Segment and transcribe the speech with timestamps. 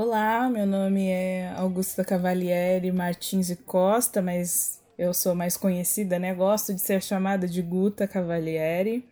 [0.00, 6.32] Olá, meu nome é Augusta Cavalieri Martins e Costa, mas eu sou mais conhecida, né?
[6.32, 9.04] Gosto de ser chamada de Guta Cavalieri,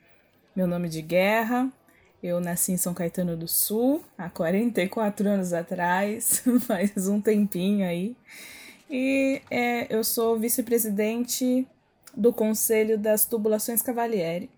[0.54, 1.68] meu nome de guerra.
[2.22, 8.16] Eu nasci em São Caetano do Sul há 44 anos atrás, faz um tempinho aí.
[8.88, 11.66] E é, eu sou vice-presidente
[12.16, 14.48] do Conselho das Tubulações Cavalieri,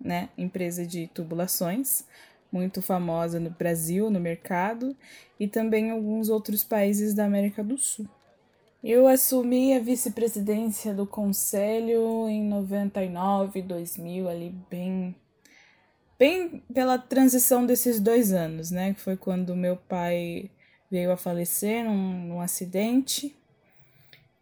[0.00, 0.28] né?
[0.38, 2.04] Empresa de tubulações
[2.52, 4.94] muito famosa no Brasil, no mercado,
[5.40, 8.06] e também em alguns outros países da América do Sul.
[8.84, 15.14] Eu assumi a vice-presidência do conselho em 99, 2000, ali bem
[16.18, 18.94] bem pela transição desses dois anos, né?
[18.94, 20.50] Que foi quando meu pai
[20.90, 23.34] veio a falecer num, num acidente.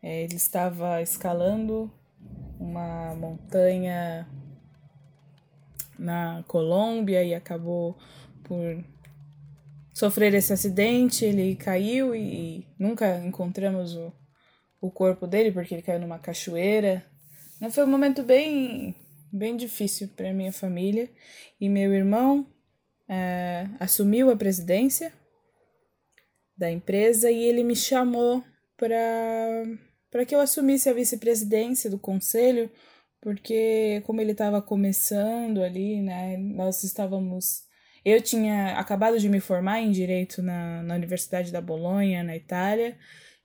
[0.03, 1.91] É, ele estava escalando
[2.59, 4.27] uma montanha
[6.01, 7.97] na Colômbia e acabou
[8.43, 8.83] por
[9.93, 11.25] sofrer esse acidente.
[11.25, 14.13] Ele caiu e nunca encontramos o,
[14.81, 17.05] o corpo dele porque ele caiu numa cachoeira.
[17.61, 18.95] Não foi um momento bem
[19.33, 21.09] bem difícil para minha família
[21.61, 22.45] e meu irmão
[23.09, 25.13] é, assumiu a presidência
[26.57, 28.43] da empresa e ele me chamou
[28.77, 28.99] para
[30.11, 32.69] para que eu assumisse a vice-presidência do conselho
[33.21, 37.69] porque como ele estava começando ali, né, nós estávamos
[38.05, 42.97] eu tinha acabado de me formar em direito na, na Universidade da Bolonha, na Itália,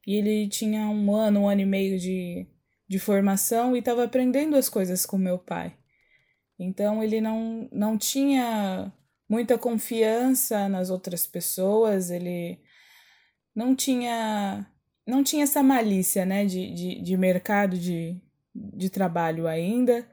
[0.08, 2.48] e ele tinha um ano, um ano e meio de,
[2.88, 5.76] de formação e estava aprendendo as coisas com meu pai.
[6.58, 8.94] Então ele não, não tinha
[9.28, 12.60] muita confiança nas outras pessoas, ele
[13.54, 14.68] não tinha
[15.08, 18.20] não tinha essa malícia né, de, de, de mercado de,
[18.56, 20.08] de trabalho ainda.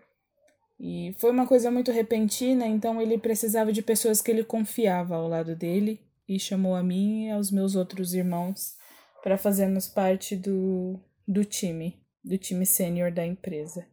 [0.81, 5.29] E foi uma coisa muito repentina, então ele precisava de pessoas que ele confiava ao
[5.29, 8.75] lado dele e chamou a mim e aos meus outros irmãos
[9.23, 13.87] para fazermos parte do, do time, do time sênior da empresa.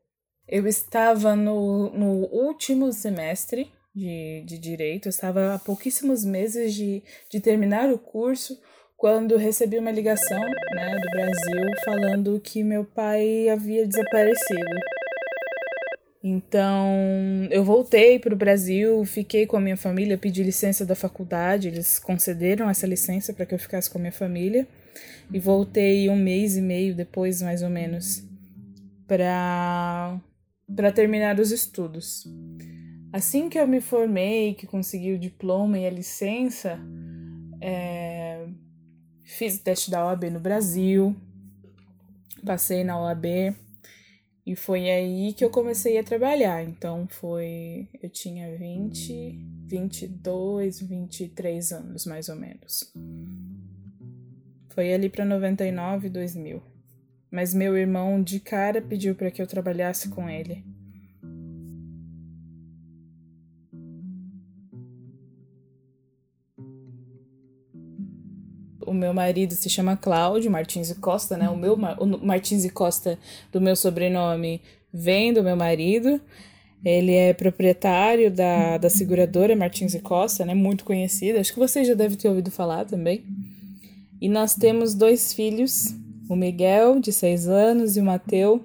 [0.47, 7.03] Eu estava no, no último semestre de, de direito, eu estava há pouquíssimos meses de,
[7.29, 8.59] de terminar o curso
[8.99, 10.41] quando recebi uma ligação
[10.75, 14.75] né, do Brasil falando que meu pai havia desaparecido.
[16.21, 21.69] Então, eu voltei para o Brasil, fiquei com a minha família, pedi licença da faculdade,
[21.69, 24.67] eles concederam essa licença para que eu ficasse com a minha família.
[25.31, 28.21] E voltei um mês e meio depois, mais ou menos,
[29.07, 30.19] para
[30.93, 32.27] terminar os estudos.
[33.13, 36.77] Assim que eu me formei, que consegui o diploma e a licença,
[37.61, 38.18] é,
[39.29, 41.15] fiz o teste da OAB no Brasil,
[42.43, 43.53] passei na OAB
[44.45, 46.63] e foi aí que eu comecei a trabalhar.
[46.63, 47.87] Então foi.
[48.01, 52.91] Eu tinha 20, 22, 23 anos mais ou menos.
[54.69, 56.63] Foi ali para 99, 2000.
[57.29, 60.65] Mas meu irmão de cara pediu para que eu trabalhasse com ele.
[68.99, 71.49] Meu marido se chama Cláudio Martins e Costa, né?
[71.49, 73.17] O meu o Martins e Costa
[73.51, 74.61] do meu sobrenome
[74.93, 76.21] vem do meu marido.
[76.83, 80.53] Ele é proprietário da, da seguradora Martins e Costa, né?
[80.53, 81.39] Muito conhecida.
[81.39, 83.23] Acho que vocês já devem ter ouvido falar também.
[84.21, 85.95] E nós temos dois filhos,
[86.29, 88.63] o Miguel, de seis anos, e o Mateu,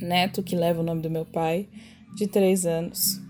[0.00, 1.68] neto, que leva o nome do meu pai,
[2.16, 3.20] de três anos.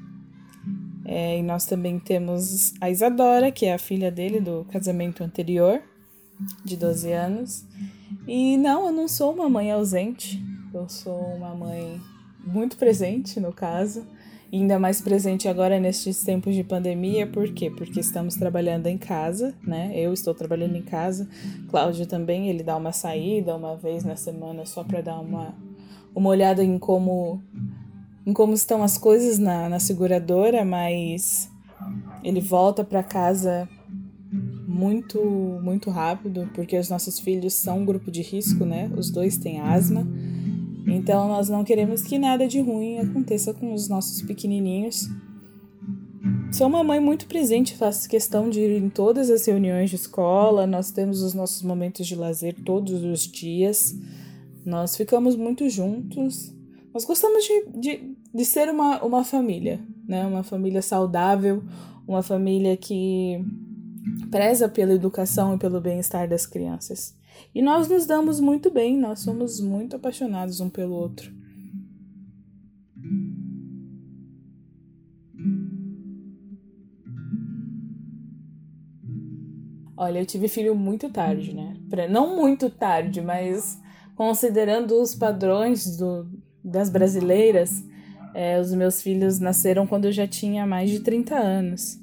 [1.05, 5.83] É, e nós também temos a Isadora, que é a filha dele do casamento anterior
[6.65, 7.65] de 12 anos.
[8.27, 10.43] E não, eu não sou uma mãe ausente.
[10.73, 12.01] Eu sou uma mãe
[12.45, 14.07] muito presente, no caso.
[14.53, 17.71] Ainda mais presente agora nestes tempos de pandemia, por quê?
[17.71, 19.91] Porque estamos trabalhando em casa, né?
[19.95, 21.29] Eu estou trabalhando em casa,
[21.69, 25.57] Cláudio também, ele dá uma saída uma vez na semana só para dar uma,
[26.15, 27.43] uma olhada em como,
[28.25, 31.51] em como estão as coisas na, na seguradora, mas
[32.23, 33.69] ele volta para casa
[34.75, 35.21] muito,
[35.63, 38.91] muito rápido, porque os nossos filhos são um grupo de risco, né?
[38.97, 40.05] Os dois têm asma.
[40.85, 45.09] Então nós não queremos que nada de ruim aconteça com os nossos pequenininhos.
[46.51, 50.67] Sou uma mãe muito presente, faço questão de ir em todas as reuniões de escola,
[50.67, 53.95] nós temos os nossos momentos de lazer todos os dias,
[54.65, 56.53] nós ficamos muito juntos.
[56.93, 60.27] Nós gostamos de, de, de ser uma, uma família, né?
[60.27, 61.63] Uma família saudável,
[62.07, 63.45] uma família que
[64.31, 67.17] preza pela educação e pelo bem-estar das crianças.
[67.55, 71.33] E nós nos damos muito bem, nós somos muito apaixonados um pelo outro.
[79.97, 81.77] Olha, eu tive filho muito tarde, né?
[82.11, 83.81] Não muito tarde, mas
[84.17, 86.29] considerando os padrões do,
[86.63, 87.85] das brasileiras,
[88.35, 92.01] é, os meus filhos nasceram quando eu já tinha mais de 30 anos.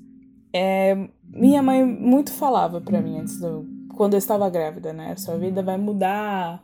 [0.54, 5.16] É, minha mãe muito falava para mim antes do, quando eu estava grávida, né?
[5.16, 6.64] Sua vida vai mudar,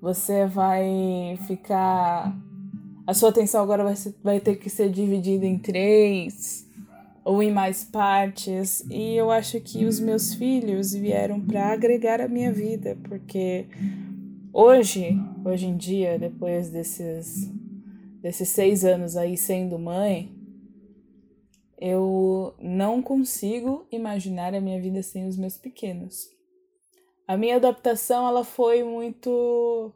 [0.00, 2.36] você vai ficar.
[3.06, 6.68] A sua atenção agora vai, ser, vai ter que ser dividida em três
[7.24, 8.84] ou em mais partes.
[8.90, 13.66] E eu acho que os meus filhos vieram para agregar a minha vida, porque
[14.52, 17.50] hoje, hoje em dia, depois desses,
[18.20, 20.30] desses seis anos aí sendo mãe,
[21.84, 26.28] eu não consigo imaginar a minha vida sem os meus pequenos.
[27.26, 29.92] A minha adaptação ela foi muito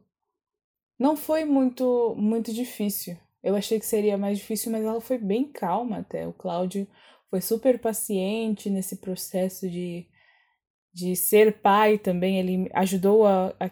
[0.99, 3.17] não foi muito muito difícil.
[3.41, 6.27] Eu achei que seria mais difícil, mas ela foi bem calma até.
[6.27, 6.89] O Cláudio
[7.31, 10.09] foi super paciente nesse processo de,
[10.93, 12.41] de ser pai também.
[12.41, 13.71] Ele ajudou a, a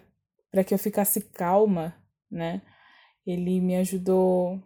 [0.53, 2.01] para que eu ficasse calma,
[2.31, 2.63] né?
[3.27, 4.63] Ele me ajudou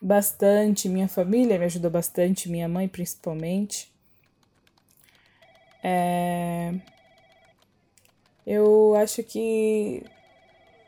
[0.00, 3.90] bastante, minha família me ajudou bastante, minha mãe principalmente.
[5.82, 6.74] É...
[8.46, 10.02] Eu acho que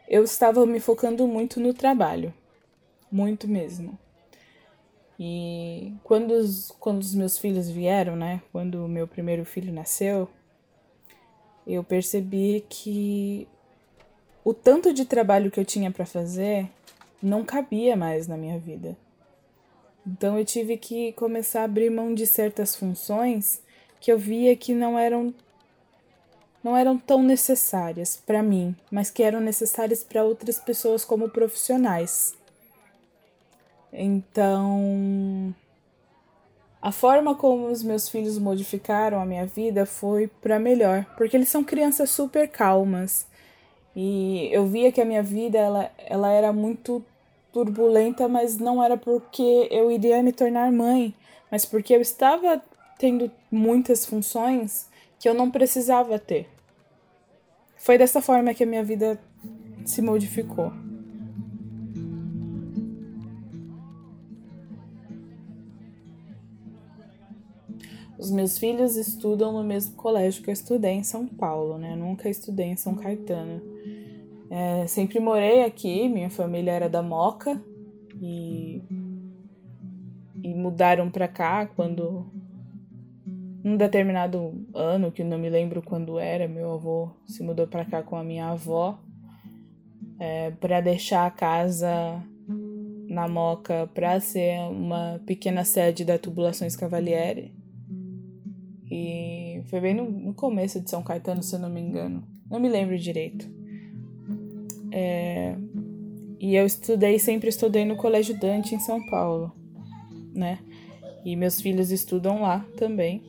[0.09, 2.33] eu estava me focando muito no trabalho,
[3.13, 3.99] muito mesmo.
[5.19, 8.41] E quando os, quando os meus filhos vieram, né?
[8.51, 10.29] Quando o meu primeiro filho nasceu,
[11.67, 13.47] eu percebi que
[14.43, 16.71] o tanto de trabalho que eu tinha para fazer
[17.23, 18.97] não cabia mais na minha vida.
[20.07, 23.63] Então eu tive que começar a abrir mão de certas funções
[24.01, 25.35] que eu via que não eram
[26.63, 32.35] não eram tão necessárias para mim, mas que eram necessárias para outras pessoas como profissionais.
[33.93, 35.55] Então,
[36.83, 41.49] a forma como os meus filhos modificaram a minha vida foi para melhor, porque eles
[41.49, 43.27] são crianças super calmas.
[43.95, 47.05] E eu via que a minha vida ela, ela era muito
[47.53, 51.15] turbulenta, mas não era porque eu iria me tornar mãe,
[51.51, 52.63] mas porque eu estava
[52.99, 54.89] tendo muitas funções
[55.19, 56.49] que eu não precisava ter.
[57.77, 59.19] Foi dessa forma que a minha vida
[59.85, 60.73] se modificou.
[68.19, 71.95] Os meus filhos estudam no mesmo colégio que eu estudei em São Paulo, né?
[71.95, 73.63] Eu nunca estudei em São Caetano.
[74.51, 77.63] É, sempre morei aqui, minha família era da Moca
[78.21, 78.83] e,
[80.43, 82.27] e mudaram para cá quando
[83.65, 88.03] um determinado ano, que não me lembro quando era, meu avô se mudou para cá
[88.03, 88.99] com a minha avó
[90.19, 92.21] é, para deixar a casa
[93.09, 97.55] na Moca para ser uma pequena sede da Tubulações Cavaliere.
[98.91, 102.27] E foi bem no, no começo de São Caetano, se eu não me engano.
[102.51, 103.60] Não me lembro direito.
[104.93, 105.57] É,
[106.39, 109.53] e eu estudei, sempre estudei no Colégio Dante em São Paulo,
[110.35, 110.59] né?
[111.25, 113.23] E meus filhos estudam lá também.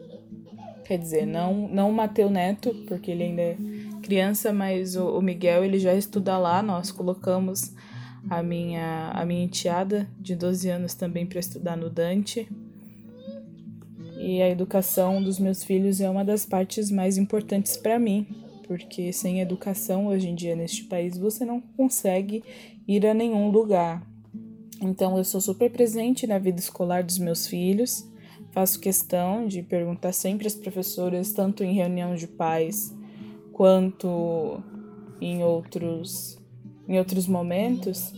[0.86, 3.58] Quer dizer, não, não o Mateu Neto, porque ele ainda é
[4.02, 6.62] criança, mas o, o Miguel ele já estuda lá.
[6.62, 7.74] Nós colocamos
[8.30, 12.48] a minha, a minha enteada de 12 anos também para estudar no Dante.
[14.18, 18.28] E a educação dos meus filhos é uma das partes mais importantes para mim,
[18.68, 22.44] porque sem educação hoje em dia neste país você não consegue
[22.88, 24.06] ir a nenhum lugar.
[24.82, 28.10] Então eu sou super presente na vida escolar dos meus filhos,
[28.52, 32.94] faço questão de perguntar sempre às professoras, tanto em reunião de pais
[33.54, 34.64] quanto
[35.22, 36.40] em outros
[36.88, 38.14] em outros momentos,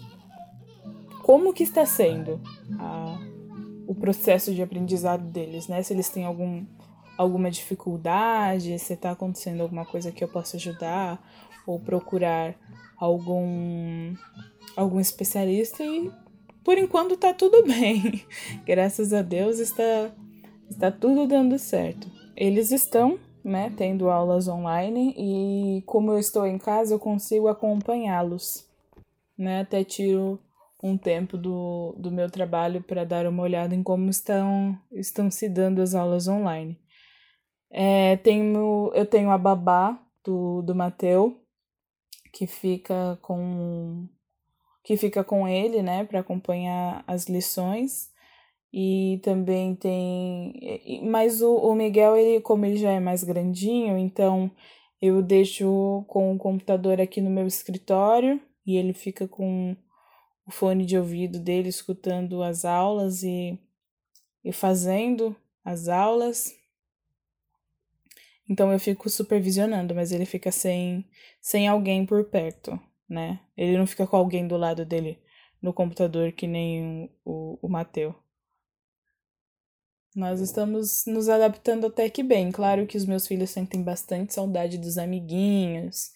[1.21, 2.41] como que está sendo
[2.79, 3.19] a,
[3.85, 5.83] o processo de aprendizado deles, né?
[5.83, 6.65] Se eles têm algum
[7.17, 11.21] alguma dificuldade, se está acontecendo alguma coisa que eu possa ajudar,
[11.65, 12.55] ou procurar
[12.97, 14.13] algum,
[14.75, 16.11] algum especialista e
[16.63, 18.23] por enquanto tá tudo bem.
[18.65, 20.11] Graças a Deus está,
[20.69, 22.09] está tudo dando certo.
[22.35, 28.65] Eles estão, né, tendo aulas online e como eu estou em casa, eu consigo acompanhá-los,
[29.37, 29.61] né?
[29.61, 30.39] Até tiro
[30.81, 35.47] um tempo do, do meu trabalho para dar uma olhada em como estão, estão se
[35.47, 36.77] dando as aulas online.
[37.75, 41.41] É, tenho, eu tenho a babá do, do Mateu,
[42.31, 44.07] que fica com
[44.83, 48.11] que fica com ele, né, para acompanhar as lições.
[48.71, 50.59] E também tem.
[51.03, 54.51] Mas o, o Miguel, ele, como ele já é mais grandinho, então
[55.01, 59.75] eu deixo com o computador aqui no meu escritório e ele fica com
[60.45, 63.59] o fone de ouvido dele escutando as aulas e,
[64.43, 66.51] e fazendo as aulas.
[68.49, 71.05] Então eu fico supervisionando, mas ele fica sem,
[71.41, 73.39] sem alguém por perto, né?
[73.55, 75.21] Ele não fica com alguém do lado dele
[75.61, 78.13] no computador que nem o, o Mateu.
[80.15, 82.51] Nós estamos nos adaptando até que bem.
[82.51, 86.11] Claro que os meus filhos sentem bastante saudade dos amiguinhos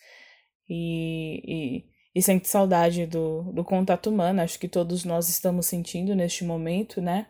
[0.69, 4.41] e, e, e sentem saudade do, do contato humano.
[4.41, 7.27] Acho que todos nós estamos sentindo neste momento, né?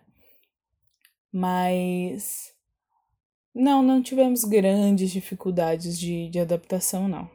[1.31, 2.46] Mas
[3.57, 7.27] não, não tivemos grandes dificuldades de, de adaptação, não.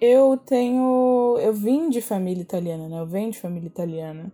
[0.00, 1.38] Eu tenho.
[1.40, 3.00] Eu vim de família italiana, né?
[3.00, 4.32] Eu venho de família italiana.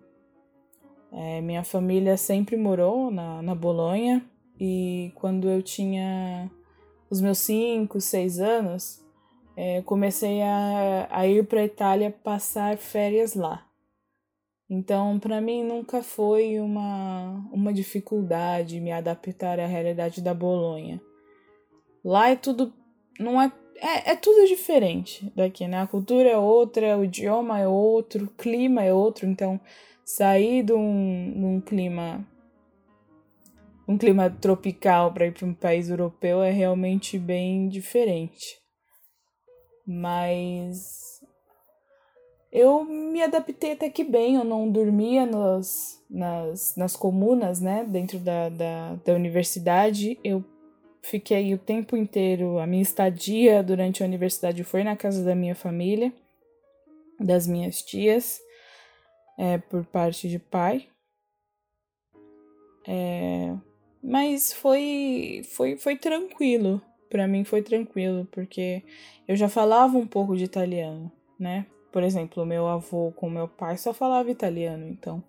[1.13, 4.25] É, minha família sempre morou na, na Bolonha
[4.59, 6.51] e quando eu tinha
[7.11, 9.05] os meus 5, 6 anos,
[9.57, 13.70] é, comecei a, a ir para a Itália passar férias lá.
[14.71, 21.01] Então, para mim nunca foi uma, uma dificuldade me adaptar à realidade da Bolonha.
[22.05, 22.73] Lá é tudo
[23.19, 25.81] não é, é é tudo diferente daqui, né?
[25.81, 29.61] A cultura é outra, o idioma é outro, o clima é outro, então
[30.05, 32.25] sair de um, de um clima
[33.89, 38.61] um clima tropical para ir para um país europeu é realmente bem diferente.
[39.85, 41.21] Mas
[42.53, 48.19] eu me adaptei até que bem, eu não dormia nos, nas, nas comunas, né, dentro
[48.19, 50.19] da, da, da universidade.
[50.25, 50.45] Eu
[51.01, 55.55] fiquei o tempo inteiro, a minha estadia durante a universidade foi na casa da minha
[55.55, 56.13] família,
[57.21, 58.41] das minhas tias,
[59.39, 60.89] é, por parte de pai.
[62.87, 63.55] É,
[64.03, 68.83] mas foi, foi, foi tranquilo, para mim foi tranquilo, porque
[69.29, 71.67] eu já falava um pouco de italiano, né?
[71.93, 75.23] Por exemplo, meu avô com meu pai só falava italiano, então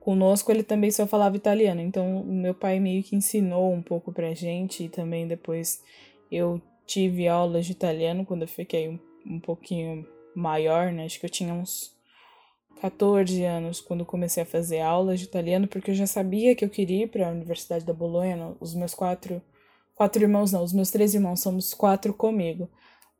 [0.00, 1.80] conosco ele também só falava italiano.
[1.80, 5.82] Então, meu pai meio que ensinou um pouco pra gente e também depois
[6.30, 11.04] eu tive aulas de italiano quando eu fiquei um, um pouquinho maior, né?
[11.04, 11.94] Acho que eu tinha uns
[12.80, 16.70] 14 anos quando comecei a fazer aulas de italiano, porque eu já sabia que eu
[16.70, 18.56] queria ir para a Universidade da Bolonha.
[18.58, 19.42] Os meus quatro,
[19.94, 22.68] quatro irmãos, não, os meus três irmãos, somos quatro comigo.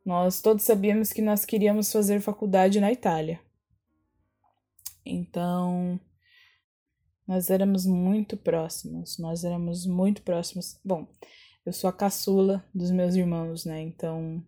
[0.05, 3.39] Nós todos sabíamos que nós queríamos fazer faculdade na Itália.
[5.05, 5.99] Então,
[7.27, 10.79] nós éramos muito próximos, nós éramos muito próximos.
[10.83, 11.07] Bom,
[11.65, 13.81] eu sou a caçula dos meus irmãos, né?
[13.81, 14.43] Então,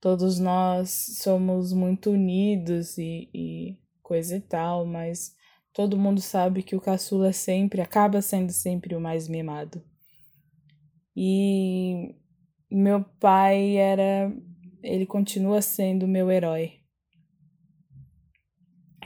[0.00, 5.34] todos nós somos muito unidos e, e coisa e tal, mas
[5.72, 9.82] todo mundo sabe que o caçula sempre acaba sendo sempre o mais mimado.
[11.16, 12.14] E
[12.70, 14.30] meu pai era
[14.86, 16.74] ele continua sendo meu herói.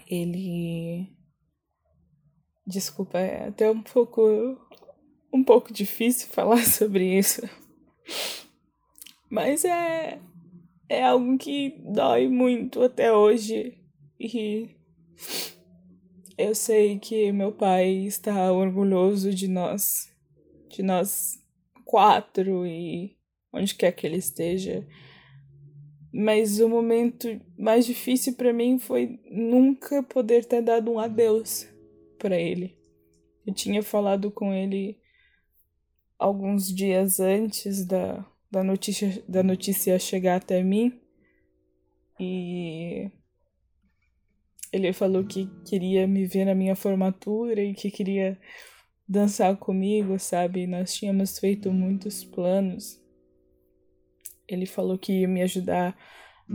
[0.07, 1.09] Ele.
[2.67, 4.21] Desculpa, é até um pouco.
[5.33, 7.43] um pouco difícil falar sobre isso.
[9.31, 10.21] Mas é.
[10.89, 13.79] é algo que dói muito até hoje.
[14.19, 14.77] E.
[16.37, 20.11] Eu sei que meu pai está orgulhoso de nós,
[20.71, 21.39] de nós
[21.85, 23.15] quatro e
[23.53, 24.87] onde quer que ele esteja.
[26.13, 31.69] Mas o momento mais difícil para mim foi nunca poder ter dado um adeus
[32.19, 32.77] para ele.
[33.47, 34.99] Eu tinha falado com ele
[36.19, 41.01] alguns dias antes da, da, notícia, da notícia chegar até mim
[42.19, 43.11] e
[44.73, 48.39] ele falou que queria me ver na minha formatura e que queria
[49.09, 50.67] dançar comigo, sabe?
[50.67, 53.00] Nós tínhamos feito muitos planos
[54.55, 55.97] ele falou que ia me ajudar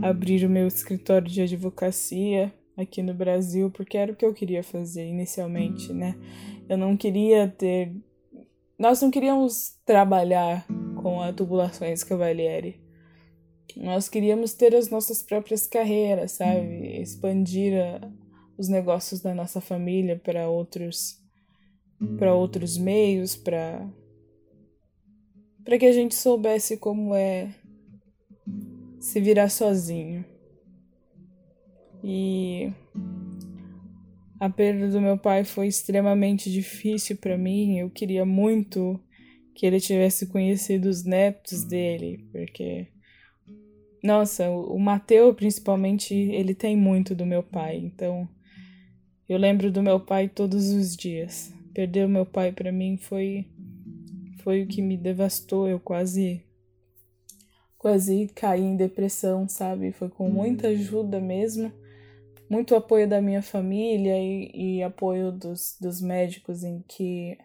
[0.02, 4.34] a abrir o meu escritório de advocacia aqui no Brasil, porque era o que eu
[4.34, 6.14] queria fazer inicialmente, né?
[6.68, 7.94] Eu não queria ter.
[8.78, 10.66] Nós não queríamos trabalhar
[11.02, 12.80] com a Tubulações Cavalieri.
[13.76, 17.00] Nós queríamos ter as nossas próprias carreiras, sabe?
[17.00, 18.10] Expandir a,
[18.58, 21.22] os negócios da nossa família para outros
[22.18, 23.88] para outros meios, para
[25.64, 27.52] para que a gente soubesse como é
[29.06, 30.24] se virar sozinho.
[32.02, 32.72] E
[34.40, 37.78] a perda do meu pai foi extremamente difícil para mim.
[37.78, 39.00] Eu queria muito
[39.54, 42.88] que ele tivesse conhecido os netos dele, porque
[44.02, 47.76] nossa, o Mateu principalmente, ele tem muito do meu pai.
[47.76, 48.28] Então,
[49.28, 51.54] eu lembro do meu pai todos os dias.
[51.72, 53.46] Perder o meu pai para mim foi
[54.42, 55.68] foi o que me devastou.
[55.68, 56.45] Eu quase
[57.78, 59.92] quase caí em depressão, sabe?
[59.92, 61.72] Foi com muita ajuda mesmo
[62.48, 67.36] muito apoio da minha família e, e apoio dos, dos médicos em que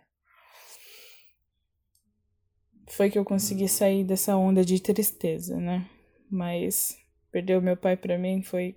[2.88, 5.90] foi que eu consegui sair dessa onda de tristeza, né?
[6.30, 6.98] Mas
[7.32, 8.76] perder o meu pai para mim foi,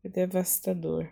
[0.00, 1.08] foi devastador.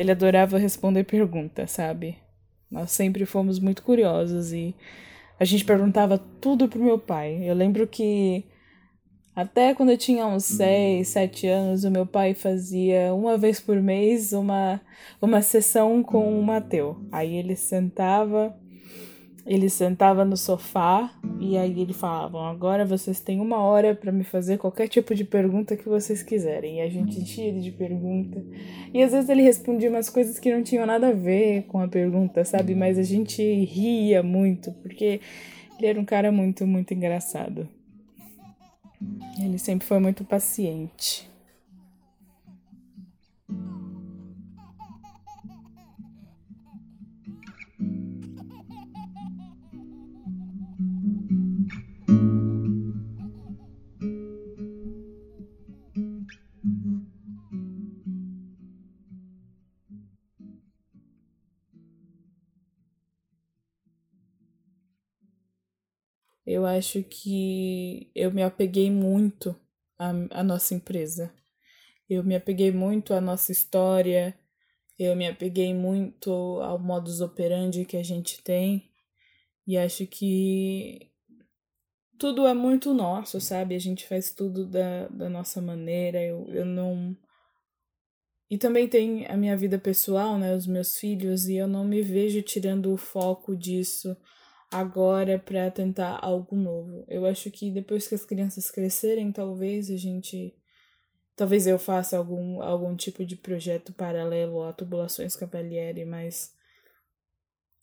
[0.00, 2.16] Ele adorava responder perguntas, sabe?
[2.70, 4.74] Nós sempre fomos muito curiosos e
[5.38, 7.38] a gente perguntava tudo pro meu pai.
[7.42, 8.46] Eu lembro que
[9.36, 13.76] até quando eu tinha uns 6, 7 anos, o meu pai fazia uma vez por
[13.76, 14.80] mês uma,
[15.20, 16.96] uma sessão com o Mateu.
[17.12, 18.58] Aí ele sentava
[19.46, 24.24] ele sentava no sofá e aí ele falava: agora vocês têm uma hora para me
[24.24, 26.78] fazer qualquer tipo de pergunta que vocês quiserem.
[26.78, 28.44] E a gente enchia ele de pergunta.
[28.92, 31.88] E às vezes ele respondia umas coisas que não tinham nada a ver com a
[31.88, 32.74] pergunta, sabe?
[32.74, 35.20] Mas a gente ria muito, porque
[35.78, 37.68] ele era um cara muito, muito engraçado.
[39.42, 41.29] Ele sempre foi muito paciente.
[66.60, 69.56] Eu acho que eu me apeguei muito
[69.98, 71.32] à, à nossa empresa.
[72.08, 74.38] Eu me apeguei muito à nossa história,
[74.98, 78.90] eu me apeguei muito ao modus operandi que a gente tem
[79.66, 81.10] e acho que
[82.18, 83.74] tudo é muito nosso, sabe?
[83.74, 86.22] A gente faz tudo da, da nossa maneira.
[86.22, 87.16] Eu, eu não.
[88.50, 90.54] E também tem a minha vida pessoal, né?
[90.54, 94.14] Os meus filhos, e eu não me vejo tirando o foco disso
[94.70, 97.04] agora para tentar algo novo.
[97.08, 100.54] Eu acho que depois que as crianças crescerem, talvez a gente
[101.34, 106.54] talvez eu faça algum algum tipo de projeto paralelo a tubulações Capellieri, mas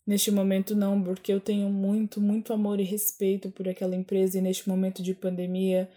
[0.06, 4.40] neste momento não, porque eu tenho muito, muito amor e respeito por aquela empresa e
[4.40, 5.90] neste momento de pandemia,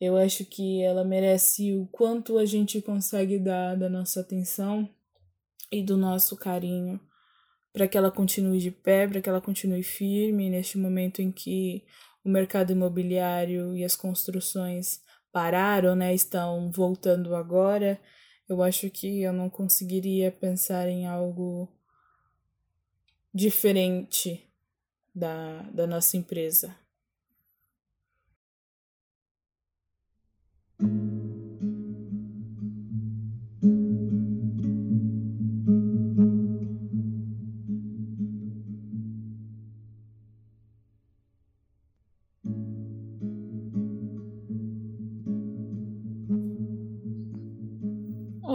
[0.00, 4.88] eu acho que ela merece o quanto a gente consegue dar da nossa atenção
[5.70, 6.98] e do nosso carinho
[7.72, 11.84] para que ela continue de pé, para que ela continue firme neste momento em que
[12.24, 15.02] o mercado imobiliário e as construções
[15.32, 18.00] pararam, né, estão voltando agora.
[18.48, 21.68] Eu acho que eu não conseguiria pensar em algo
[23.32, 24.44] diferente
[25.14, 26.74] da, da nossa empresa.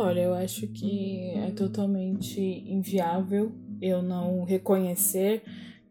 [0.06, 5.42] Olha, eu acho que é totalmente inviável eu não reconhecer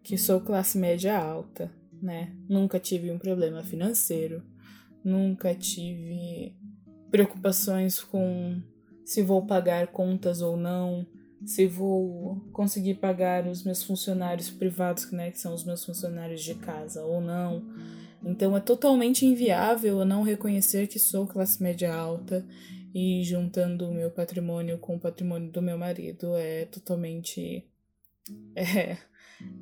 [0.05, 1.69] que sou classe média alta,
[2.01, 2.33] né?
[2.49, 4.41] Nunca tive um problema financeiro,
[5.05, 6.55] nunca tive
[7.11, 8.63] preocupações com
[9.05, 11.05] se vou pagar contas ou não,
[11.45, 16.55] se vou conseguir pagar os meus funcionários privados, né, que são os meus funcionários de
[16.55, 17.65] casa ou não.
[18.25, 22.47] Então é totalmente inviável eu não reconhecer que sou classe média alta
[22.95, 27.69] e juntando o meu patrimônio com o patrimônio do meu marido é totalmente
[28.55, 28.97] é,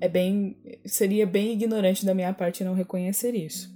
[0.00, 3.72] é bem seria bem ignorante da minha parte não reconhecer isso.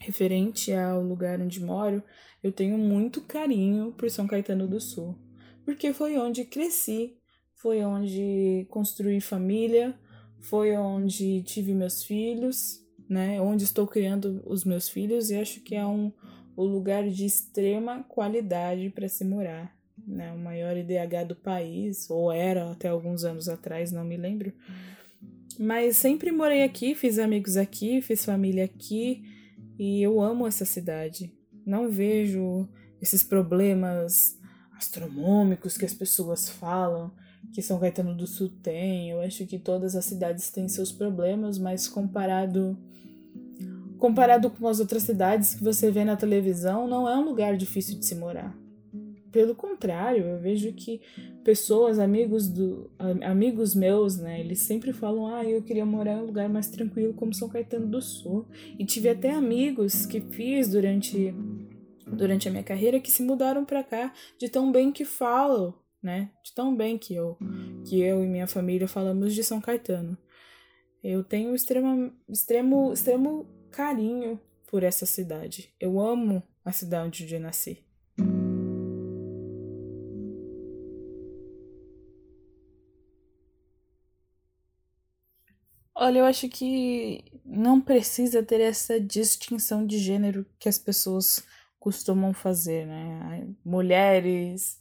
[0.00, 2.02] Referente ao lugar onde moro,
[2.42, 5.16] eu tenho muito carinho por São Caetano do Sul,
[5.64, 7.16] porque foi onde cresci,
[7.54, 9.96] foi onde construí família,
[10.40, 13.40] foi onde tive meus filhos, né?
[13.40, 16.12] Onde estou criando os meus filhos e acho que é um
[16.56, 19.74] o lugar de extrema qualidade para se morar.
[20.06, 20.32] Né?
[20.32, 24.52] O maior IDH do país, ou era até alguns anos atrás, não me lembro.
[25.58, 29.22] Mas sempre morei aqui, fiz amigos aqui, fiz família aqui
[29.78, 31.32] e eu amo essa cidade.
[31.64, 32.68] Não vejo
[33.00, 34.38] esses problemas
[34.76, 37.12] astronômicos que as pessoas falam
[37.52, 39.10] que São Caetano do Sul tem.
[39.10, 42.78] Eu acho que todas as cidades têm seus problemas, mas comparado
[44.02, 47.96] comparado com as outras cidades que você vê na televisão, não é um lugar difícil
[47.96, 48.52] de se morar.
[49.30, 51.00] Pelo contrário, eu vejo que
[51.44, 52.90] pessoas, amigos do
[53.22, 57.14] amigos meus, né, eles sempre falam: "Ah, eu queria morar em um lugar mais tranquilo
[57.14, 58.44] como São Caetano do Sul".
[58.76, 61.32] E tive até amigos que fiz durante
[62.04, 66.32] durante a minha carreira que se mudaram para cá de tão bem que falam, né?
[66.44, 67.38] De tão bem que eu
[67.86, 70.18] que eu e minha família falamos de São Caetano.
[71.04, 75.74] Eu tenho extrema, extremo extremo carinho por essa cidade.
[75.80, 77.82] Eu amo a cidade onde eu nasci.
[85.94, 91.44] Olha, eu acho que não precisa ter essa distinção de gênero que as pessoas
[91.78, 93.48] costumam fazer, né?
[93.64, 94.80] Mulheres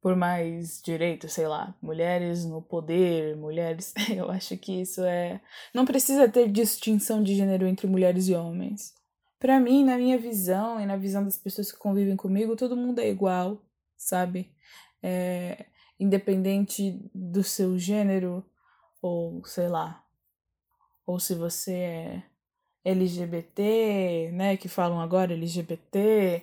[0.00, 3.92] por mais direitos, sei lá, mulheres no poder, mulheres.
[4.08, 5.40] Eu acho que isso é.
[5.74, 8.94] Não precisa ter distinção de gênero entre mulheres e homens.
[9.38, 13.00] Para mim, na minha visão e na visão das pessoas que convivem comigo, todo mundo
[13.00, 13.62] é igual,
[13.96, 14.52] sabe?
[15.02, 15.66] É...
[15.98, 18.44] Independente do seu gênero,
[19.02, 20.02] ou sei lá,
[21.06, 22.22] ou se você é
[22.84, 26.42] LGBT, né, que falam agora LGBT,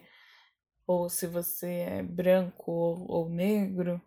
[0.87, 4.01] ou se você é branco ou, ou negro,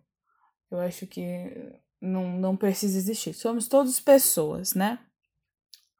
[0.71, 3.35] eu acho que não, não precisa existir.
[3.35, 4.99] Somos todos pessoas, né?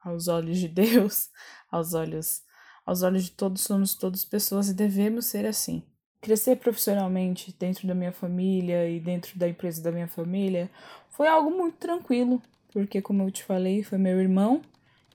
[0.01, 1.29] Aos olhos de Deus,
[1.71, 2.41] aos olhos,
[2.85, 5.83] aos olhos de todos, somos todos pessoas e devemos ser assim.
[6.19, 10.69] Crescer profissionalmente dentro da minha família e dentro da empresa da minha família
[11.09, 12.41] foi algo muito tranquilo
[12.71, 14.61] porque, como eu te falei, foi meu irmão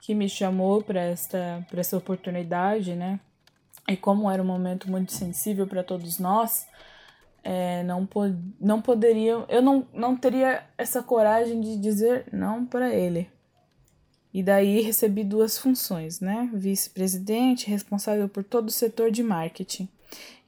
[0.01, 3.19] que me chamou para esta, essa oportunidade, né?
[3.89, 6.67] E como era um momento muito sensível para todos nós,
[7.45, 8.23] é, não, po
[8.61, 13.31] não poderia, eu não, não teria essa coragem de dizer não para ele.
[14.35, 16.51] E daí recebi duas funções, né?
[16.53, 19.89] Vice-presidente, responsável por todo o setor de marketing.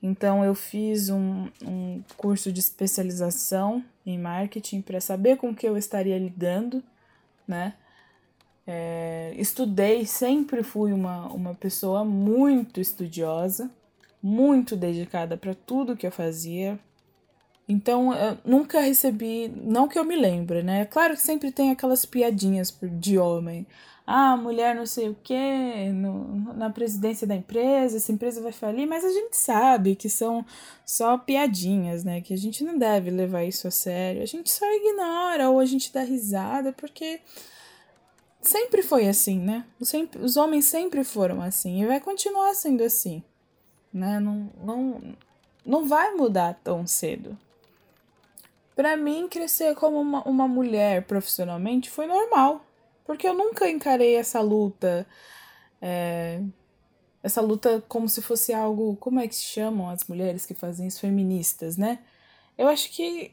[0.02, 5.76] Então eu fiz um, um curso de especialização em marketing para saber com que eu
[5.76, 6.82] estaria lidando
[7.48, 7.72] né?
[8.70, 13.70] É, estudei, sempre fui uma, uma pessoa muito estudiosa,
[14.22, 16.78] muito dedicada para tudo que eu fazia.
[17.66, 20.84] Então, eu nunca recebi, não que eu me lembre, né?
[20.84, 23.66] Claro que sempre tem aquelas piadinhas de homem.
[24.06, 28.86] Ah, mulher não sei o quê, no, na presidência da empresa, essa empresa vai falir,
[28.86, 30.44] mas a gente sabe que são
[30.84, 32.20] só piadinhas, né?
[32.20, 34.22] Que a gente não deve levar isso a sério.
[34.22, 37.20] A gente só ignora ou a gente dá risada, porque
[38.48, 39.64] sempre foi assim, né?
[39.82, 43.22] Sempre, os homens sempre foram assim e vai continuar sendo assim,
[43.92, 44.18] né?
[44.18, 45.00] Não, não,
[45.64, 47.38] não vai mudar tão cedo.
[48.74, 52.64] Para mim, crescer como uma, uma mulher profissionalmente foi normal
[53.08, 55.06] porque eu nunca encarei essa luta.
[55.80, 56.42] É,
[57.22, 58.96] essa luta como se fosse algo.
[58.96, 61.00] Como é que se chamam as mulheres que fazem isso?
[61.00, 62.00] Feministas, né?
[62.58, 63.32] Eu acho que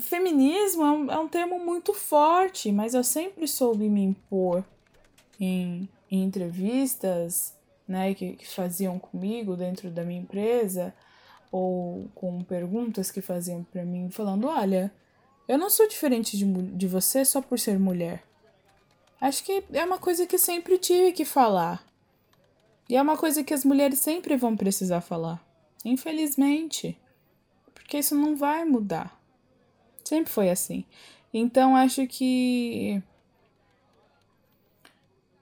[0.00, 4.64] feminismo é um, é um termo muito forte, mas eu sempre soube me impor
[5.38, 7.54] em, em entrevistas
[7.86, 10.94] né, que, que faziam comigo dentro da minha empresa
[11.50, 14.90] ou com perguntas que faziam para mim falando, olha,
[15.46, 18.24] eu não sou diferente de, de você só por ser mulher.
[19.20, 21.84] Acho que é uma coisa que sempre tive que falar.
[22.88, 25.44] E é uma coisa que as mulheres sempre vão precisar falar.
[25.84, 26.98] Infelizmente.
[27.74, 29.21] Porque isso não vai mudar.
[30.04, 30.84] Sempre foi assim.
[31.32, 33.02] Então acho que.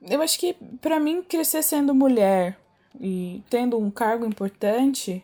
[0.03, 2.59] Eu acho que para mim crescer sendo mulher
[2.99, 5.23] e tendo um cargo importante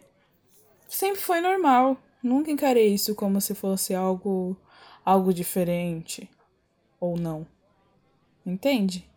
[0.89, 1.97] sempre foi normal.
[2.23, 4.57] Nunca encarei isso como se fosse algo
[5.05, 6.29] algo diferente
[6.99, 7.47] ou não.
[8.45, 9.09] Entende?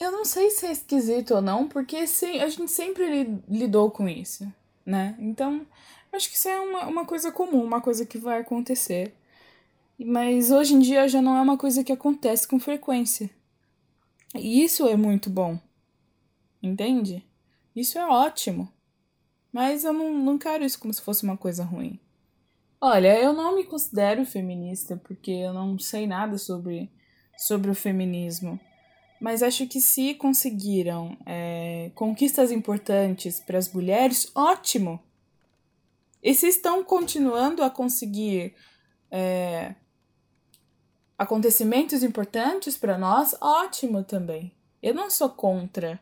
[0.00, 4.08] Eu não sei se é esquisito ou não, porque sim, a gente sempre lidou com
[4.08, 4.52] isso,
[4.86, 5.16] né?
[5.18, 5.66] Então,
[6.12, 9.14] acho que isso é uma, uma coisa comum, uma coisa que vai acontecer.
[9.98, 13.30] Mas hoje em dia já não é uma coisa que acontece com frequência.
[14.34, 15.58] E isso é muito bom.
[16.62, 17.24] Entende?
[17.74, 18.72] Isso é ótimo.
[19.52, 21.98] Mas eu não, não quero isso como se fosse uma coisa ruim.
[22.80, 26.90] Olha, eu não me considero feminista porque eu não sei nada sobre
[27.38, 28.58] sobre o feminismo.
[29.20, 35.00] Mas acho que se conseguiram é, conquistas importantes para as mulheres, ótimo!
[36.22, 38.54] E se estão continuando a conseguir
[39.10, 39.74] é,
[41.16, 44.52] acontecimentos importantes para nós, ótimo também.
[44.82, 46.00] Eu não sou contra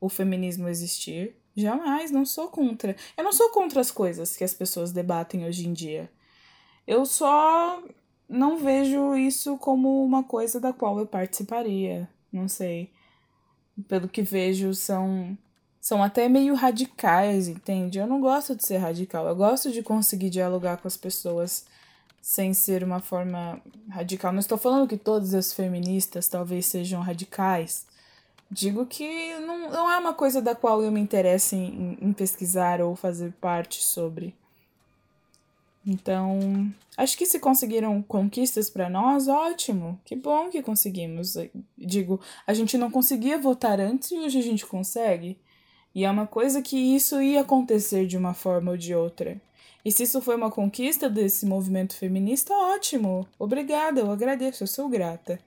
[0.00, 2.96] o feminismo existir, jamais, não sou contra.
[3.16, 6.10] Eu não sou contra as coisas que as pessoas debatem hoje em dia.
[6.86, 7.82] Eu só
[8.28, 12.08] não vejo isso como uma coisa da qual eu participaria.
[12.32, 12.92] Não sei.
[13.88, 15.36] Pelo que vejo, são
[15.80, 17.98] são até meio radicais, entende?
[17.98, 19.26] Eu não gosto de ser radical.
[19.26, 21.64] Eu gosto de conseguir dialogar com as pessoas
[22.20, 24.30] sem ser uma forma radical.
[24.30, 27.86] Não estou falando que todas as feministas talvez sejam radicais.
[28.50, 32.80] Digo que não, não é uma coisa da qual eu me interesse em, em pesquisar
[32.82, 34.34] ou fazer parte sobre.
[35.86, 39.98] Então, acho que se conseguiram conquistas para nós, ótimo.
[40.04, 41.36] Que bom que conseguimos.
[41.78, 45.38] Digo, a gente não conseguia votar antes e hoje a gente consegue.
[45.94, 49.40] E é uma coisa que isso ia acontecer de uma forma ou de outra.
[49.84, 53.26] E se isso foi uma conquista desse movimento feminista, ótimo.
[53.38, 55.38] Obrigada, eu agradeço, eu sou grata.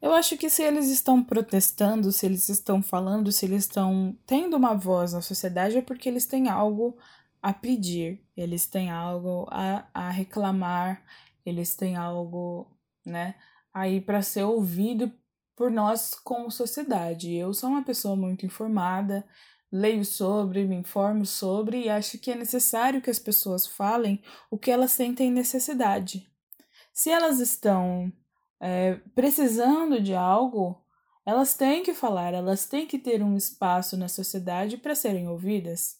[0.00, 4.56] Eu acho que se eles estão protestando, se eles estão falando, se eles estão tendo
[4.56, 6.96] uma voz na sociedade, é porque eles têm algo
[7.42, 11.02] a pedir, eles têm algo a, a reclamar,
[11.44, 12.66] eles têm algo,
[13.04, 13.34] né,
[13.72, 15.10] aí para ser ouvido
[15.56, 17.34] por nós como sociedade.
[17.34, 19.26] Eu sou uma pessoa muito informada,
[19.72, 24.58] leio sobre, me informo sobre e acho que é necessário que as pessoas falem o
[24.58, 26.30] que elas sentem necessidade.
[26.92, 28.12] Se elas estão
[28.60, 30.80] é, precisando de algo,
[31.24, 35.98] elas têm que falar, elas têm que ter um espaço na sociedade para serem ouvidas.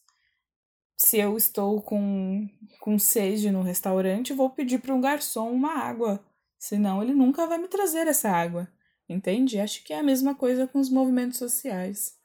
[0.96, 2.48] Se eu estou com,
[2.80, 6.24] com sede no restaurante, vou pedir para um garçom uma água,
[6.58, 8.68] senão ele nunca vai me trazer essa água.
[9.08, 9.60] Entende?
[9.60, 12.16] Acho que é a mesma coisa com os movimentos sociais.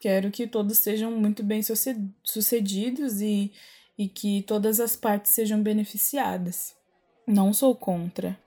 [0.00, 1.60] Quero que todos sejam muito bem
[2.22, 3.52] sucedidos e,
[3.96, 6.74] e que todas as partes sejam beneficiadas.
[7.26, 8.38] Não sou contra.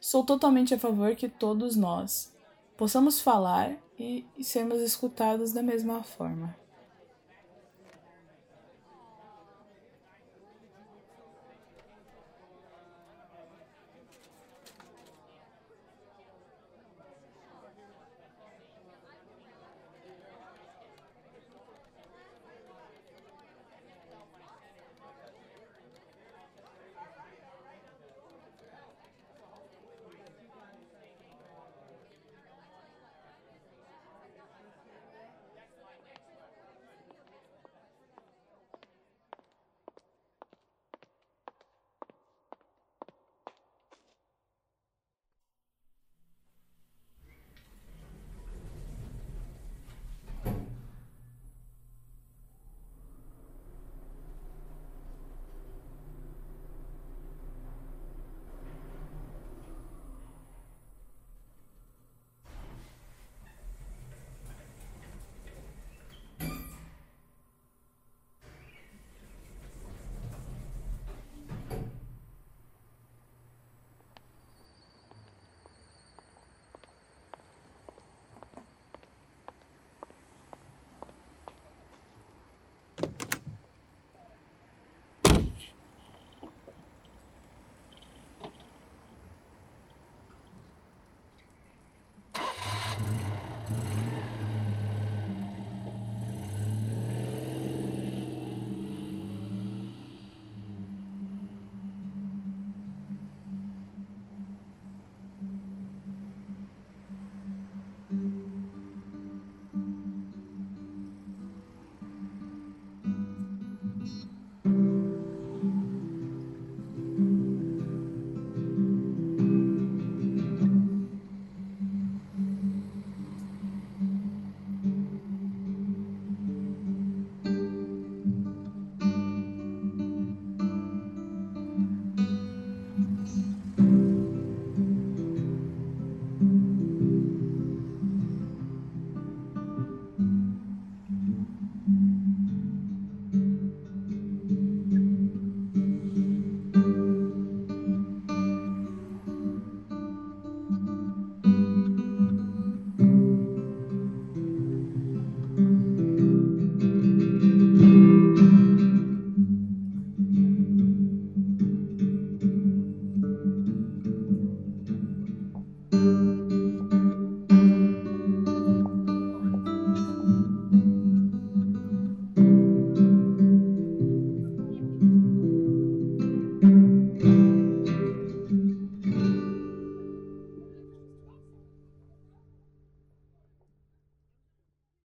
[0.00, 2.32] Sou totalmente a favor que todos nós
[2.76, 6.61] possamos falar e, e sermos escutados da mesma forma.